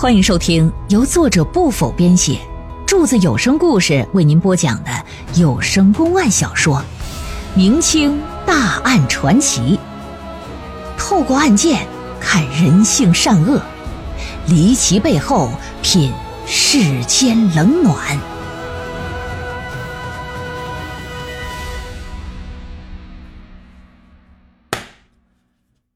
[0.00, 2.38] 欢迎收听由作者不否编写，
[2.86, 4.90] 柱子有声故事为您播讲的
[5.34, 6.76] 有声公案小说
[7.56, 9.76] 《明清大案传奇》，
[10.96, 11.84] 透过案件
[12.20, 13.60] 看人性善恶，
[14.46, 15.50] 离奇背后
[15.82, 16.12] 品
[16.46, 18.16] 世间冷暖。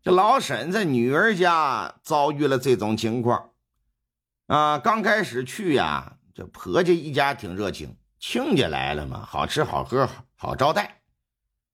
[0.03, 3.52] 这老沈在女儿家遭遇了这种情况。
[4.53, 11.01] 啊，刚开始去呀，这婆家一家挺热情，亲家来了嘛，好吃好喝，好招待。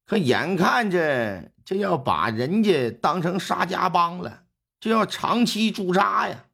[0.06, 4.44] 可眼看着这要把人家当成沙家浜了，
[4.78, 6.44] 就要长期驻扎呀。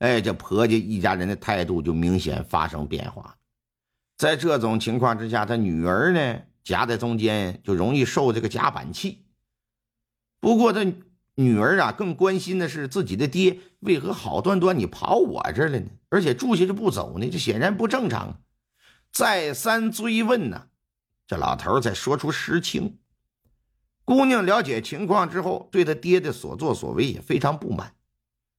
[0.00, 3.36] 哎，这婆家一家人的态度就明显发生变化。
[4.16, 9.24] 在这种情况之下，他女儿呢夹在中间，就容易受这个夹板气。
[10.40, 10.84] 不过他。
[11.36, 15.86] 女儿啊，更关心的是自己的爹为何好端端你跑我这儿了呢？
[16.08, 17.28] 而且住下就不走呢？
[17.30, 18.40] 这显然不正常。
[19.12, 20.68] 再三追问呢，
[21.26, 22.98] 这老头才说出实情。
[24.04, 27.92] 姑娘了解情况之后，对他爹的所作所为也非常不满。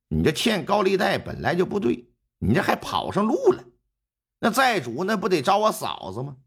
[0.09, 3.63] 你这欠高利贷本来就不对，你这还跑上路了。
[4.39, 6.37] 那债主那不得找我嫂子吗？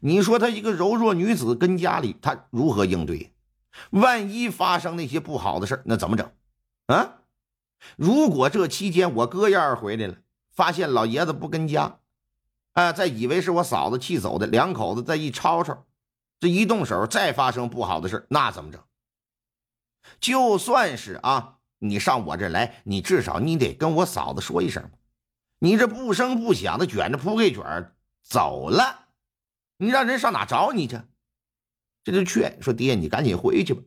[0.00, 3.32] 你说她一个柔弱女子跟家里，她如何应对？
[3.90, 6.32] 万一发生那些不好的事那怎么整？
[6.86, 7.16] 啊！
[7.96, 10.16] 如果这期间我哥燕儿回来了，
[10.50, 12.00] 发现老爷子不跟家，
[12.72, 15.86] 啊，再以为是我嫂子气走的，两口子再一吵吵，
[16.38, 18.82] 这一动手再发生不好的事那怎么整？
[20.20, 24.90] 就算是啊，你上我这来，你至少你得跟我嫂子说一声
[25.60, 29.06] 你这不声不响的卷着铺盖卷走了，
[29.76, 31.00] 你让人上哪找你去？
[32.02, 33.82] 这就劝说爹，你赶紧回去吧。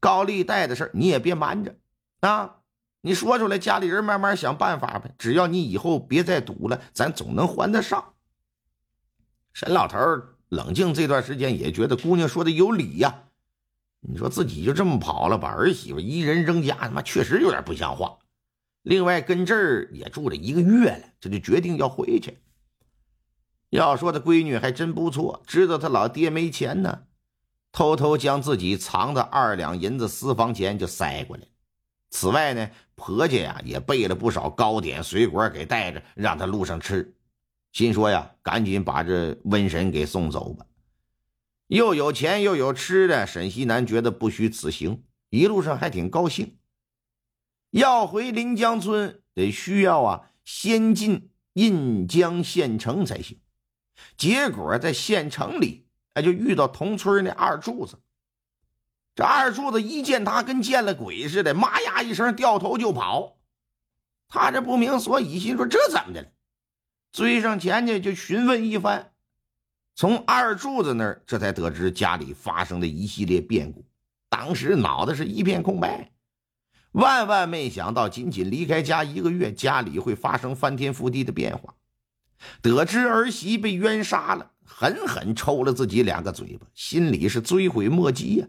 [0.00, 1.76] 高利贷的事你也别瞒着
[2.20, 2.56] 啊！
[3.00, 5.14] 你说出来，家里人慢慢想办法呗。
[5.18, 8.14] 只要你以后别再赌了，咱总能还得上。
[9.52, 9.98] 沈老头
[10.48, 13.24] 冷静这段时间，也觉得姑娘说的有理呀。
[14.00, 18.18] 你说自己就这么跑了，把儿媳妇一人扔家，他妈确实有点不像话。
[18.82, 22.38] 另外，跟这儿也住了一个月了，这就决定要回去。
[23.70, 27.04] 要说他闺女还真不错，知道他老爹没钱呢。
[27.74, 31.42] 偷偷将自己藏的二两银子私房钱就塞过来。
[32.08, 37.16] 此外呢，婆家呀也备了不少糕点水果给带着，让他路上吃。
[37.72, 40.64] 心说呀，赶紧把这瘟神给送走吧。
[41.66, 46.56] 又有钱又有吃的，沈西南觉得不虚此行，一路上还挺高兴。
[47.70, 53.40] 要回临江村，得需要啊先进印江县城才行。
[54.16, 55.83] 结果在县城里。
[56.14, 57.98] 哎，就遇到同村那二柱子。
[59.14, 63.36] 这二柱子一见他，跟见了鬼似的，妈呀一声，掉头就跑。
[64.26, 66.28] 他这不明所以，心说这怎么的了？
[67.12, 69.12] 追上前去就询问一番。
[69.94, 73.84] 从二柱子那儿，这才得知家里发生的一系列变故。
[74.28, 76.10] 当时脑袋是一片空白，
[76.90, 81.76] 万万没想到，仅仅离开家一个月，家里会发生翻天覆地的变化。
[82.60, 84.50] 得知儿媳被冤杀了。
[84.64, 88.46] 狠狠抽了自己两个嘴巴，心里是追悔莫及呀。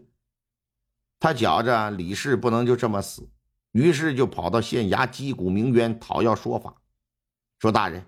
[1.18, 3.28] 他觉着李氏不能就这么死，
[3.72, 6.74] 于是就跑到县衙击鼓鸣冤，讨要说法。
[7.58, 8.04] 说大人，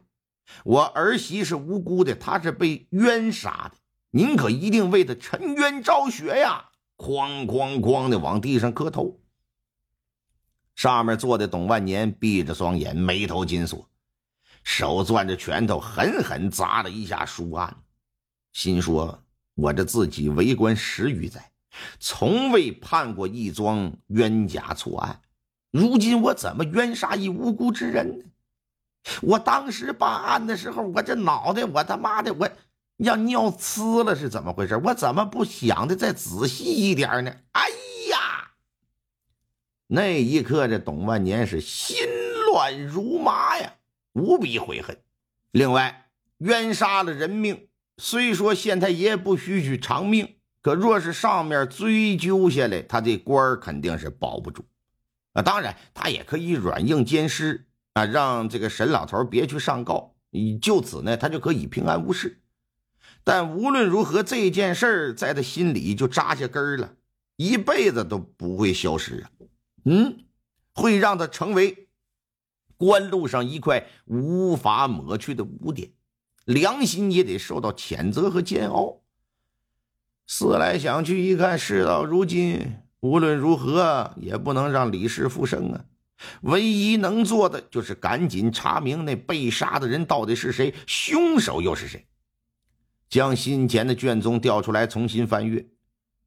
[0.64, 3.78] 我儿媳是无辜的，她是被冤杀的，
[4.10, 6.66] 您可一定为她沉冤昭雪呀！
[6.96, 9.20] 哐哐哐的往地上磕头。
[10.74, 13.88] 上面坐的董万年闭着双眼，眉头紧锁，
[14.62, 17.74] 手攥着拳头，狠狠砸了一下书案。
[18.52, 19.22] 心说
[19.54, 21.50] ：“我这自己为官十余载，
[22.00, 25.20] 从未判过一桩冤假错案。
[25.70, 28.24] 如今我怎么冤杀一无辜之人呢？
[29.22, 32.50] 我当时办案的时候，我这脑袋，我他妈的，我
[32.96, 34.76] 要尿呲了，是怎么回事？
[34.76, 37.32] 我怎么不想的再仔细一点呢？
[37.52, 37.68] 哎
[38.10, 38.50] 呀！
[39.86, 41.96] 那一刻，这董万年是心
[42.50, 43.74] 乱如麻呀，
[44.14, 44.98] 无比悔恨。
[45.52, 47.68] 另外，冤杀了人命。”
[47.98, 54.64] 虽说县太爷不许许偿命，可若是上面追究下来，他这官肯定是保不住。
[55.32, 60.14] 啊，当然他也可以软硬兼施啊，让这个沈老头别去上告，
[60.62, 62.40] 就此呢，他就可以平安无事。
[63.24, 66.94] 但无论如何，这件事在他心里就扎下根了，
[67.36, 69.30] 一辈子都不会消失啊。
[69.84, 70.24] 嗯，
[70.72, 71.88] 会让他成为
[72.76, 75.90] 官路上一块无法抹去的污点。
[76.48, 79.02] 良心也得受到谴责和煎熬。
[80.26, 85.84] 思来想去，一看事到如今，无论如何也不能让李氏复生啊！
[86.40, 92.06] 唯一能做的就是赶紧查明那被杀的人到底是谁，凶手又是谁。
[93.10, 95.66] 将先前的卷宗调出来重新翻阅，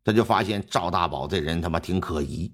[0.03, 2.53] 他就发现赵大宝这人他妈挺可疑。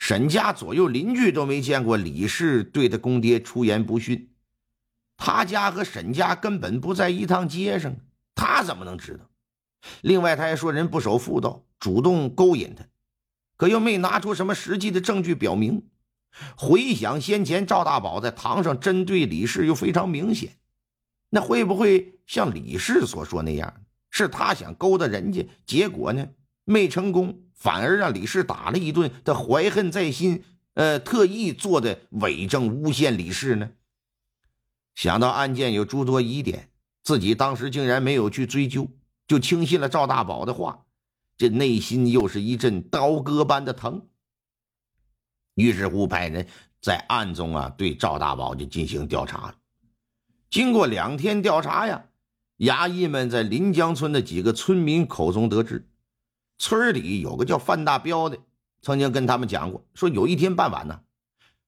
[0.00, 4.33] 沈家左右邻居都没见过李氏对他公爹出言不逊，
[5.16, 7.94] 他家和沈家根本不在一趟街上，
[8.34, 9.30] 他怎么能知道？
[10.00, 12.84] 另外，他还说人不守妇道，主动勾引他，
[13.56, 15.86] 可又没拿出什么实际的证据表明。
[16.56, 20.56] 回想先前赵大宝在堂上针对李氏又非常明显，
[21.30, 26.28] 那会不会像李氏所说那样，是他想勾搭人家，结果呢
[26.64, 30.42] 没成功，反而让李氏打了一顿，他怀恨在心，
[30.74, 33.70] 呃，特意做的伪证诬陷李氏呢？
[34.94, 36.70] 想到案件有诸多疑点，
[37.02, 38.88] 自己当时竟然没有去追究，
[39.26, 40.84] 就轻信了赵大宝的话，
[41.36, 44.06] 这内心又是一阵刀割般的疼。
[45.54, 46.46] 于是乎，派人
[46.80, 49.54] 在暗中啊对赵大宝就进行调查了。
[50.50, 52.06] 经过两天调查呀，
[52.58, 55.88] 衙役们在临江村的几个村民口中得知，
[56.58, 58.38] 村里有个叫范大彪的，
[58.80, 61.00] 曾经跟他们讲过，说有一天傍晚呢，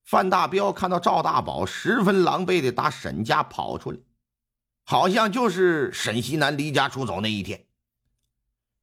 [0.06, 3.98] 范大彪看到赵大宝十分狼狈的打沈家跑出来，
[4.84, 7.66] 好像就是沈西南离家出走那一天。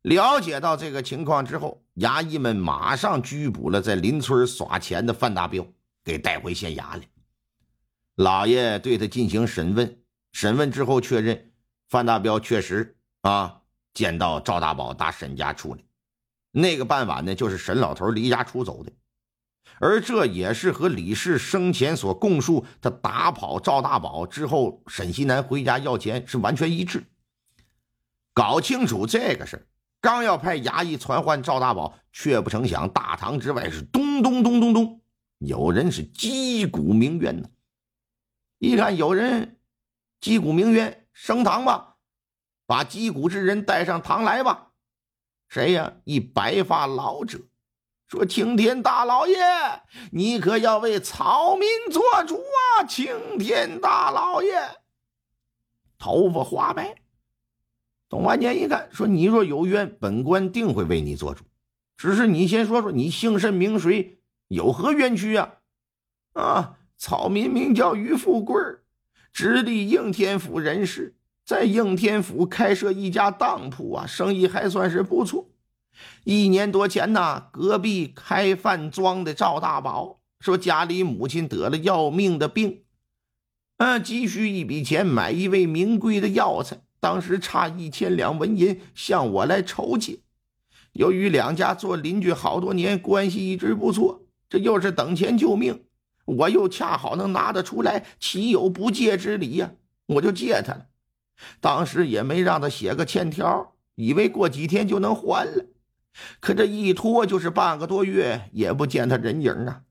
[0.02, 5.66] 了解到这个情况之后，衙役们马上拘捕了在邻村耍钱的范大彪，
[6.04, 7.02] 给带回县衙来。
[8.16, 10.04] 老爷对他进行审问，
[10.34, 11.54] 审问之后确认，
[11.88, 13.62] 范大彪确实啊
[13.94, 15.82] 见到赵大宝打沈家出来，
[16.52, 18.92] 那个傍晚呢，就是沈老头离家出走的，
[19.80, 27.04] 而这也是和李氏生前所供述他打跑赵大宝之后，沈西南回家要钱是完全一致。
[28.34, 29.68] 搞清楚这个事。
[30.02, 35.02] 刚要派衙役传唤赵大宝，却不成想大堂之外是咚咚咚咚咚，
[35.38, 37.50] 有人是击鼓鸣冤呢。
[38.60, 39.60] 一看有人
[40.20, 41.96] 击鼓鸣冤，升堂吧，
[42.66, 44.72] 把击鼓之人带上堂来吧。
[45.48, 45.94] 谁呀？
[46.04, 47.40] 一白发老者
[48.14, 49.36] 说：“青天大老爷，
[50.12, 54.52] 你可要为草民做主啊！”青天大老爷，
[55.98, 56.94] 头发花白。
[58.08, 61.44] 董万年一看，说：“你若有冤，本官定会为你做主。
[61.98, 65.56] 只是你先说说，你姓甚名谁，有何冤屈啊？”
[66.34, 68.62] 啊，草民名叫于富贵，
[69.32, 75.50] 直隶应天府人士，在应天府开设一家当铺啊，生意还算是不错。
[76.24, 82.84] 一年多前呢，隔壁开饭庄的赵大宝说，家里母亲得了要命的病，
[83.78, 86.82] 嗯，急需一笔钱买一味名贵的药材。
[87.00, 90.20] 当时差一千两纹银，向我来筹借。
[90.94, 95.84] 由于两家做邻居好多年，关系一直不错，这又是等钱救命，
[96.24, 99.74] 我又恰好能拿得出来，岂有不借之理呀？
[100.06, 100.86] 我就借他了。
[101.60, 105.66] 当时也没让他写个欠条，以为过几天就能还了。
[106.40, 109.82] 可这一拖就是半个多月，也不见他人影啊。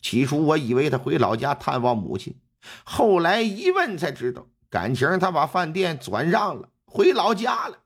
[0.00, 2.36] 起初我以为他回老家探望母亲，
[2.84, 4.46] 后来一问才知道。
[4.68, 7.78] 感情他把饭店转让了，回老家了。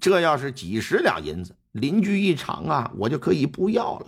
[0.00, 4.06] 这要是几十两银子，邻居一场啊，我就可以不要了。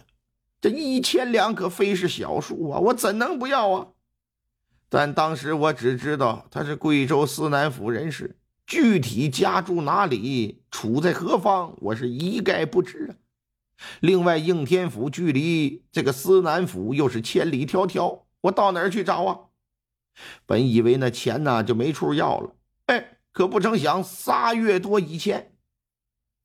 [0.60, 3.86] 这一千两可非是小数啊，我怎能不要啊？
[4.88, 13.16] 但当时我只知道他是贵州思南府人士，具体家住哪里，处在何方，我是一概不知啊。
[14.00, 19.38] 另外，应天府距离这个思南府又是千里迢迢，我到哪儿去找啊？
[20.44, 22.50] 本以为那钱呢就没处要了，
[22.84, 25.52] 哎，可不成想仨月多以前，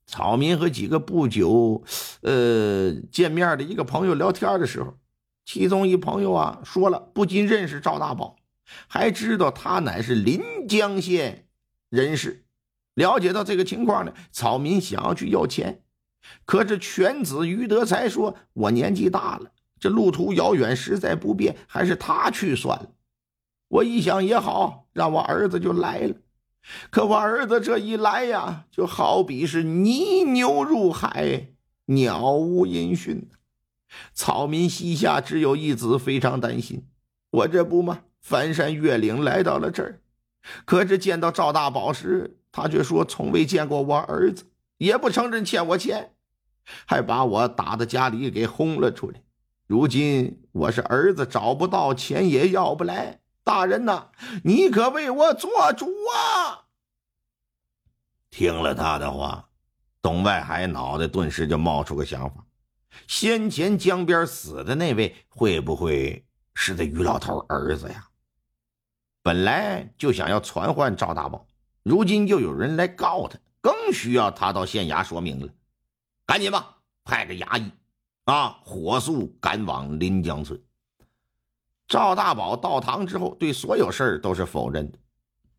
[0.05, 1.83] 草民和几个不久，
[2.21, 4.97] 呃，见面的一个朋友聊天的时候，
[5.43, 8.37] 其中一朋友啊说了，不仅认识赵大宝，
[8.87, 11.47] 还知道他乃是临江县
[11.93, 12.43] 人士。
[12.95, 15.83] 了解到这个情况呢，草民想要去要钱，
[16.43, 22.89] 可是犬子于德才说：“我年纪大了，这路途遥远，实在不便，还是他去算了。”
[23.69, 26.15] 我一想也好，让我儿子就来了。
[26.89, 31.49] 可我儿子这一来呀，就好比是泥牛入海，
[31.85, 33.29] 鸟无音讯。
[34.15, 36.87] 草民膝下只有一子，非常担心。
[37.29, 39.99] 我这不嘛，翻山越岭来到了这儿。
[40.65, 44.45] 可是见到赵大宝时，他却说从未见过我儿子，
[44.77, 46.13] 也不承认欠我钱，
[46.85, 49.21] 还把我打到家里给轰了出来。
[49.65, 53.21] 如今我是儿子找不到，钱也要不来。
[53.43, 54.07] 大人呐，
[54.43, 56.67] 你可为我做主啊！
[58.29, 59.49] 听了他的话，
[60.01, 62.45] 董外海脑袋顿时就冒出个想法：
[63.07, 68.07] 先前江边死的那位会不会是这于老头儿子呀？
[69.23, 71.47] 本来就想要传唤赵大宝，
[71.81, 75.47] 如今又有人来告他，更需要他到县衙说明了。
[76.25, 77.71] 赶紧吧，派个衙役
[78.25, 80.61] 啊，火速赶往临江村。
[81.87, 84.99] 赵大宝到堂之后，对所有事儿都是否认的，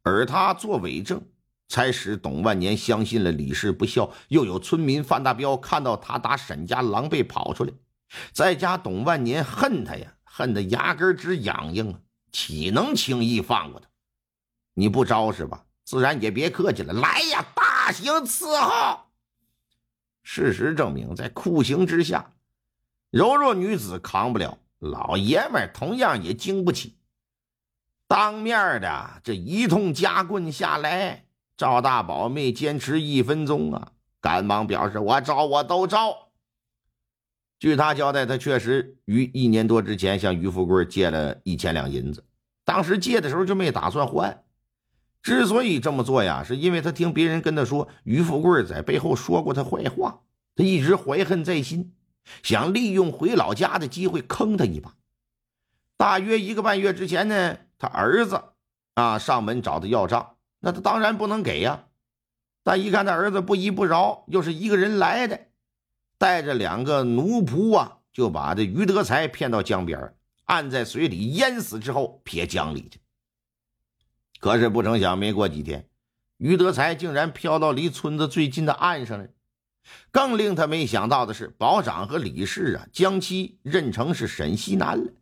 [0.03, 1.21] 而他做伪证。
[1.67, 7.73] 才使董万年相信了李氏不孝，又有村民范大彪看到他打沈家狼狈跑出来，
[8.33, 11.99] 在家董万年恨他呀，恨得牙根直痒痒啊，
[12.35, 13.87] 岂能轻易放过他？
[14.75, 15.65] 你不招是吧？
[15.85, 18.99] 自然也别客气了，来呀，大刑伺候！
[20.25, 22.33] 事实证明，在酷刑之下，
[23.11, 26.97] 柔弱女子扛不了，老爷们同样也经不起。
[28.09, 31.27] 当面的这一通夹棍下来。
[31.57, 36.24] 赵大宝没坚持一分钟啊，赶忙表示：“我招，我都招。”
[37.59, 42.25] 据他交代，他确实于一年多之前向于富贵借了一千两银子，
[42.65, 44.45] 当时借的时候就没打算还。
[45.23, 50.21] 之所以这么做呀，是因为他听别人跟他说于富贵在背后说过他坏话，
[50.55, 51.95] 他一直怀恨在心，
[52.43, 54.95] 想利用回老家的机会坑他一把。
[55.97, 58.43] 大约一个半月之前呢，他儿子
[58.95, 60.37] 啊上门找他要账。
[60.61, 61.87] 那他当然不能给呀，
[62.63, 65.41] 但一看他儿子不依不饶，又是一个人来的，
[66.25, 70.15] 带着两个奴仆啊，就把这于德才骗到江边，
[70.45, 72.99] 按在水里淹死之后撇江里去。
[74.41, 75.87] 可是不成想，没过几天，
[76.39, 79.29] 于德才竟然飘到离村子最近的岸上了。
[80.11, 85.13] 更令他没想到的是，保长和李氏啊，将其认成是沈西南了。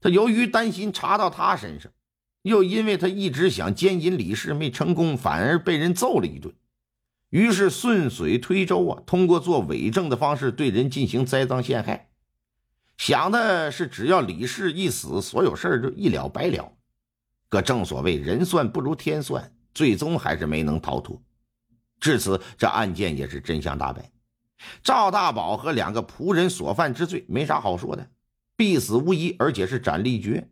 [0.00, 1.92] 他由于担心查到他身上。
[2.40, 6.54] 又因为他一直想奸淫李氏没成功，反而被人揍了一顿，
[7.36, 12.08] 于是顺水推舟啊，通过做伪证的方式对人进行栽赃陷害，
[12.96, 16.72] 想的是只要李氏一死，所有事儿就一了百了。
[17.50, 21.20] 可正所谓人算不如天算，最终还是没能逃脱。
[22.00, 24.10] 至此，这案件也是真相大白，
[24.82, 28.08] 赵大宝和两个仆人所犯之罪没啥好说的，
[28.56, 30.48] 必死无疑，而且是斩立决。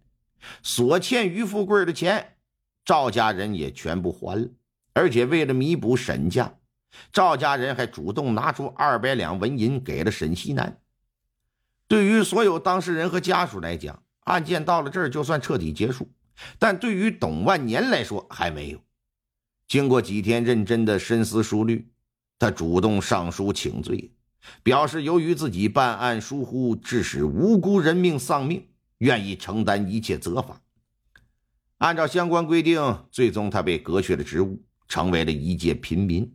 [0.62, 2.36] 所欠于富贵的钱，
[2.84, 4.46] 赵家人也全部还了。
[4.92, 6.54] 而且为了弥补沈家，
[7.12, 10.80] 赵家人还主动拿出二百两纹银给了沈西南。
[11.86, 16.10] 对于所有当事人和家属来讲，案件到了这儿就算彻底结束。
[16.58, 18.80] 但对于董万年来说，还没有。
[19.68, 21.90] 经过几天认真的深思熟虑，
[22.38, 24.12] 他主动上书请罪，
[24.62, 28.68] 表示由于自己办案疏忽，致使无辜人命丧命。
[28.98, 30.62] 愿意承担一切责罚。
[31.78, 36.34] 按照相关规定，最终他被革去了职务，成为了一介平民。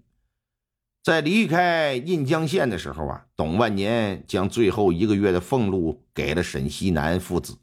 [1.01, 7.57] 在离开印江县的时候啊，董万年将最后一个月的俸禄给了沈西南父子，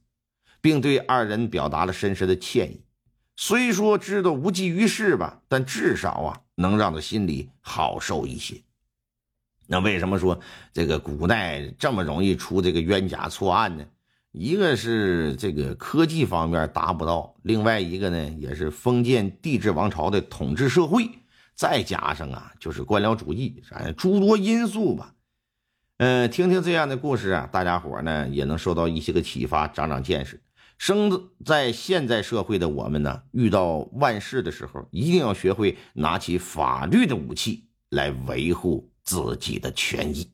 [0.61, 2.81] 并对二人表达了深深的歉意。
[3.37, 8.63] 虽说知道无济于事吧，但至少啊，能让他心里好受一些。
[9.67, 10.41] 那为什么说
[10.73, 13.85] 这个古代这么容易出这个冤假错案呢？
[14.33, 21.09] 一个是这个科技方面达不到，另外一个呢，也是封建帝制王朝的统治社会，
[21.57, 25.15] 再加上啊，就是官僚主义，啥诸多因素吧。
[25.97, 30.43] 嗯，听听这样的故事啊，大家伙呢也能受到一些个启发，长长见识。
[30.77, 40.31] 生在现在社会的我们呢，遇到万事的时候，一定要学会拿起法律的武器来维护自己的权益。